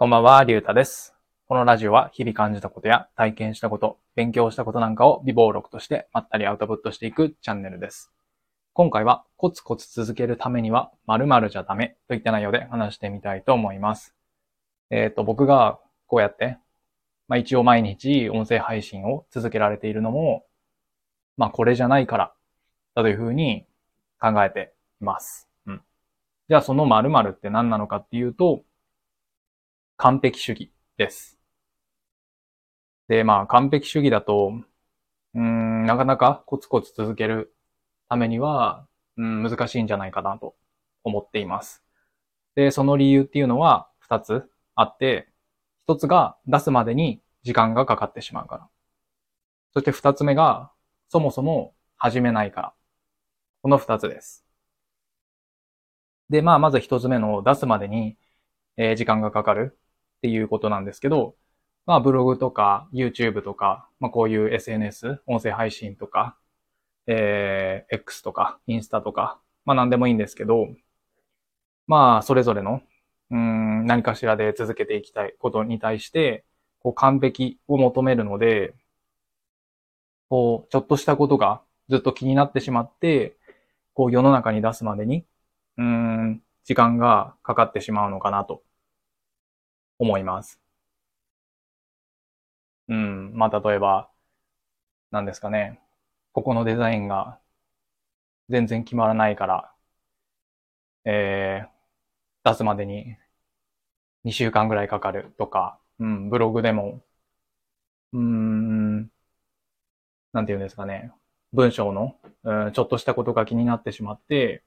[0.00, 1.14] こんばんは、りゅうたです。
[1.46, 8.10] このラジオは日々感じたことや体験したこと、勉強したことなんかを微暴録としてまったりアウトプットしていくチャンネルです。
[8.72, 14.14] 今回はコツコツ続けるためには〇〇じゃダメといった内容で話してみたいと思います。
[14.88, 16.56] えっ、と、僕がこうやって、
[17.28, 20.46] まあ一応毎日音声配信を続けられているのも、
[21.36, 22.32] まあこれじゃないから
[22.94, 23.66] だというふうに
[24.18, 24.72] 考えて
[25.02, 25.46] います。
[25.66, 25.82] うん。
[26.48, 28.62] じゃあその〇〇って何なのかっていうと、
[30.00, 31.38] 完璧主義です。
[33.08, 34.54] で、まあ、完璧主義だと、
[35.34, 37.54] うん、なかなかコツコツ続ける
[38.08, 38.86] ためには、
[39.18, 40.56] うん、難しいんじゃないかなと
[41.04, 41.84] 思っています。
[42.54, 45.28] で、その理由っていうのは二つあって、
[45.86, 48.68] 一つが出すまでに時間がかかってしまうから。
[49.74, 50.72] そして二つ目が、
[51.10, 52.74] そもそも始めないから。
[53.60, 54.46] この二つです。
[56.30, 58.16] で、まあ、まず一つ目の出すまでに、
[58.78, 59.78] えー時間がかかる
[60.20, 61.34] っていうことなんですけど、
[61.86, 66.36] まあブログとか YouTube とか、まあこういう SNS、音声配信とか、
[67.06, 70.68] えー X とかインスタとか、まあ何でもいいんですけど、
[71.86, 72.82] まあそれぞれの、
[73.30, 76.44] うん、何かしらで続けていきたいことに対して、
[76.80, 78.74] こう完璧を求めるので、
[80.28, 83.36] こう、ちょっとしたことがずっと気になってしまって、
[83.94, 85.26] こう世の中に出すまでに、
[85.76, 88.62] うん、時間がかかってしまうのかなと。
[90.00, 90.60] 思います。
[92.88, 93.32] うん。
[93.34, 94.10] まあ、例えば、
[95.12, 95.80] 何ですかね。
[96.32, 97.40] ここのデザインが
[98.50, 99.72] 全然決まらないから、
[101.04, 103.16] えー、出すまでに
[104.24, 107.02] 2週間ぐらいかかるとか、うん、ブログでも、
[108.12, 109.10] うーん、
[110.32, 111.12] なんていうんですかね。
[111.52, 114.62] 文章の、うん、ちょっとしたことが気になってしまって、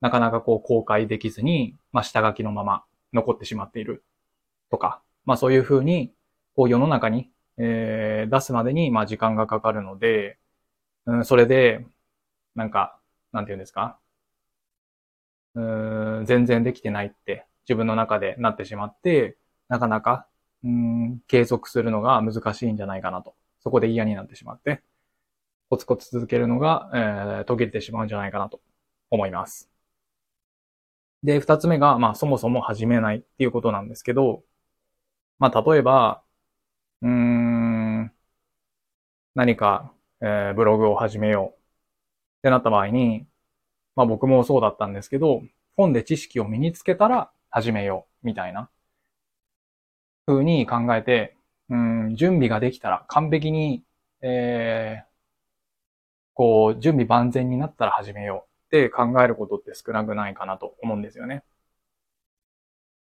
[0.00, 4.04] なかなかこう公開できずに、まあ、下書きのまま残ってしまっている
[4.70, 6.12] とか、まあそういうふうに、
[6.56, 10.38] こう世の中に、えー出すまでに、まあ時間がかかるので、
[11.06, 11.86] うん、それで、
[12.56, 13.00] なんか、
[13.32, 14.00] なんていうんですか、
[15.54, 19.36] うん、全然できてないって自分の中でなってしまって、
[19.68, 20.28] なかなか、
[20.64, 23.34] うん、継続するのが難しいんじゃないかなと。
[23.60, 24.82] そこで嫌になってしまって、
[25.70, 28.60] コツコツ続けるのが、えー途切れてしまうんじゃないかなと
[29.10, 29.70] 思います。
[31.22, 34.44] で、二つ目が、まあ、そもそも始めないっていうことなんですけど、
[35.38, 36.22] まあ、例えば、
[37.02, 38.12] うーん、
[39.34, 43.26] 何か、えーブログを始めようってなった場合に、
[43.96, 45.42] まあ僕もそうだったんですけど、
[45.76, 48.70] 本で知識を身につけたら始めようみたいな
[50.26, 51.36] 風に考えて、
[51.70, 53.82] うん、準備ができたら完璧に、
[54.22, 55.08] えー
[56.34, 61.42] こう、準備万全になったら始めようって考えることって少なくないかなと思うんですよね。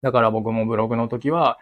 [0.01, 1.59] だから僕もブログの時は、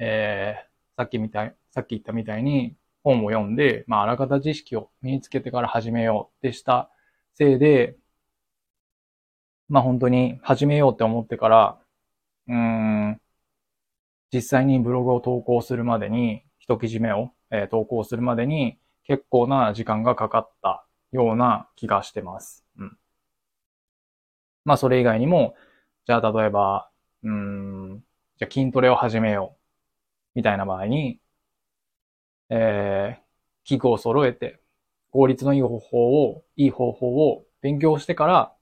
[0.00, 6.90] えーさっきみたい、さっき言ったみたいに本を読んで、まあ、あらかた知識を身につけてから始めようってした
[7.34, 7.96] せいで、
[9.68, 11.78] まあ本当に始めようって思ってから、
[12.48, 13.20] うん、
[14.32, 22.64] 実際にブログを投稿するまでに、一記事目を、えー投稿するまでに結構な時間がかかったような気がしてます。
[22.76, 22.98] うん。
[24.64, 25.54] まあそれ以外にも、
[26.06, 26.90] じゃあ例えば、
[27.22, 28.04] うん、
[28.38, 29.59] じゃあ筋トレを始めよう。
[30.40, 31.20] みたいな場合に、
[32.48, 33.22] えー、
[33.64, 34.58] 器具を揃えて、
[35.10, 38.54] 効率のいい方法を、いい方法を勉強してから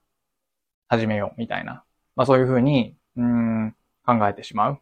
[0.88, 1.84] 始めようみたいな。
[2.16, 4.80] まあそういうふうに、うん、考えてしまう。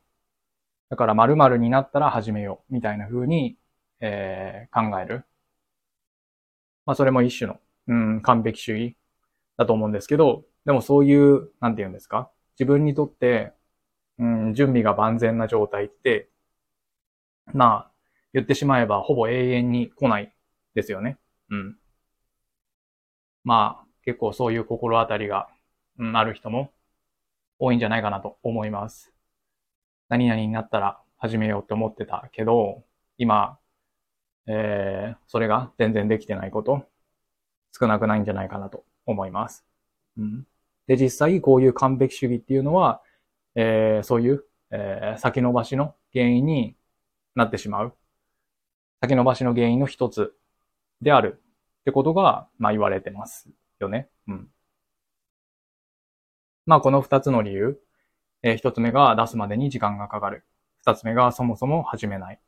[0.89, 3.59] だから〇〇になったら始めようみたいな風に、
[4.01, 5.27] えー、考える。
[6.87, 8.97] まあそれも一種の、うん、完璧主義
[9.59, 12.31] だと思うんですけど、でもそういう、なんて言うんですか？
[12.59, 13.53] 自分にとって、
[14.19, 16.31] うん、準備が万全な状態って、
[17.53, 17.91] まあ、
[18.33, 20.33] 言ってしまえばほぼ永遠に来ない
[20.75, 21.19] ですよね。
[21.51, 21.77] うん。
[23.45, 25.49] まあ、結構そういう心当たりが、
[25.99, 26.71] うん、ある人も
[27.59, 29.13] 多いんじゃないかなと思います。
[30.09, 32.85] 何々になったら始めようって思ってたけど、
[33.19, 33.59] 今、
[34.47, 36.87] えー、それが全然できてないこと、
[37.79, 39.65] 少なくないんじゃないかなと思います。
[40.17, 40.47] うん。
[40.87, 43.03] で、実際こういう完璧主義っていうのは、
[43.55, 46.77] えー、そういう、えー、先延ばしの原因に
[47.37, 47.95] なってしまう。
[49.01, 50.35] 先延ばしの原因の一つ
[51.01, 51.41] である
[51.81, 53.49] ってことが、まあ言われてます
[53.79, 54.09] よね。
[54.27, 54.49] うん。
[56.65, 57.81] まあこの二つの理由。
[58.43, 60.45] えー一つ目が出すまでに時間がかかる。
[60.79, 62.41] 二つ目がそもそも始めない。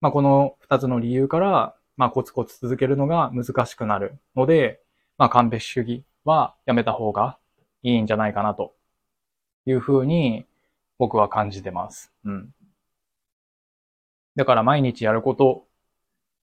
[0.00, 4.80] まあこの二つの理由から、まあコツコツ続けるのが難しくなるので、
[5.18, 7.38] まあ完璧主義はやめた方が
[7.82, 8.74] いいんじゃないかなと
[9.66, 10.46] いうふうに
[10.98, 12.12] 僕は感じてます。
[12.24, 12.54] うん。
[14.38, 15.66] だから毎日やること、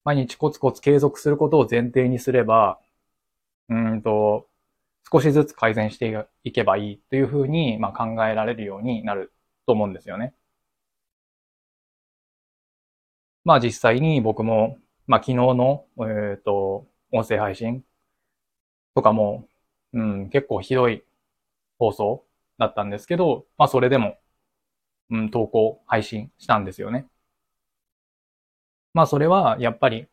[0.04, 2.78] 毎日コツコツ継続することを前提にすれば、
[3.70, 4.50] うんと、
[5.10, 9.34] 少しずつ改善していけばいいというふうに、まあ、考えられるようになる
[9.66, 10.34] と思うんですよね。
[13.46, 14.78] まあ実際に僕も、
[15.08, 17.86] まあ昨日の、えっ、ー、と、音声配信
[18.94, 19.48] とかも、
[19.94, 21.04] うん、結構ひどい
[21.80, 22.26] 放送
[22.58, 24.18] だったんですけど、まあそれでも、
[25.12, 27.08] うん、投稿、配信したんですよね。
[28.96, 30.08] まあそれはやっぱり、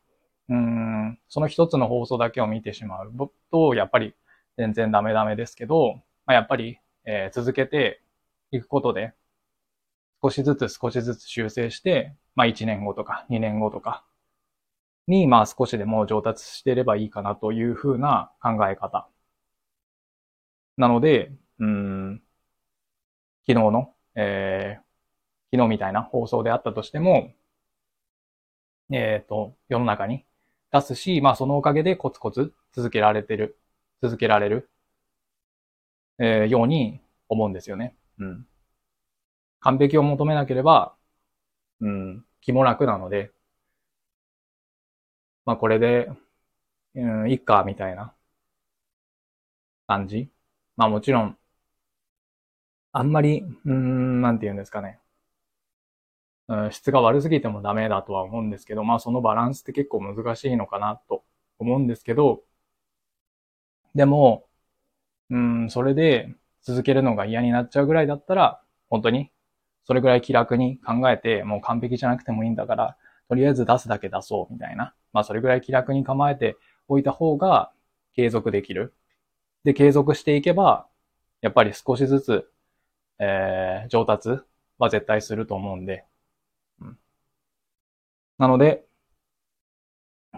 [0.49, 3.13] うん、その一つの放送だけを見てしまう
[3.49, 4.13] と、やっぱり
[4.57, 8.01] 全然ダメダメですけど、まあやっぱり、えー、続けて
[8.51, 9.13] いくことで、
[10.21, 14.03] 少しずつ少しずつ修正して、まあ1年後とか2年後とか
[15.07, 19.07] に、まあ少しでも上達していればいいかなというふうな考え方。
[20.75, 22.21] なので、うん、
[23.47, 27.31] 昨日の、えー、昨日みたいな放送であったとしても、
[28.93, 30.25] えっ、ー、と、世の中に
[30.71, 33.57] 出すし、まあそのおかげでコツコツ続けられてる、
[34.01, 34.69] 続けられる、
[36.19, 37.95] えー、ように思うんですよね。
[38.19, 38.47] うん。
[39.61, 40.95] 完璧を求めなければ、
[41.81, 43.31] うん、気も楽なので、
[45.45, 46.09] まあこれで、
[46.95, 48.13] うん、いっか、みたいな
[49.87, 50.29] 感じ。
[50.75, 51.37] まあもちろん、
[52.91, 54.99] あんまり、うん、なんて言うんですかね。
[56.49, 61.23] うん、質が悪すぎてもダメだとは思うんですけど、まあそのバランスって結構難しいのかなと
[61.59, 62.43] 思うんですけど、
[63.95, 64.45] でも、
[65.29, 69.31] うん、それで続けるのが嫌になっちゃうぐらいだったら、本当に
[69.85, 72.97] それぐらい気楽に考えて、もう完璧じゃなくてもいいんだから、
[73.29, 74.93] とりあえず出すだけ出そうみたいな。
[75.13, 76.57] まあそれぐらい気楽に構えて
[76.87, 77.71] おいた方が
[78.15, 78.93] 継続できる。
[79.63, 80.87] で、継続していけば、
[81.41, 82.49] やっぱり少しずつ、
[83.19, 84.39] えー、上達
[84.77, 86.05] は絶対すると思うんで。
[88.37, 88.85] なので、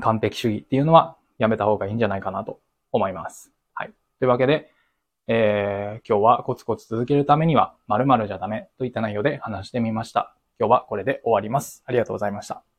[0.02, 2.60] 完璧主義っていうのはやめた方がいいんじゃないかなと
[2.92, 3.52] 思います。
[3.74, 3.94] はい。
[4.20, 4.72] というわけで、
[5.28, 10.36] えー、今日はコツコツ続けるためには〇〇じゃダメといった内容で話してみました。
[10.60, 11.84] 今日はこれで終わります。
[11.86, 12.75] ありがとうございました。